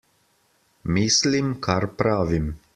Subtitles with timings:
[0.95, 2.53] Mislim, kar pravim.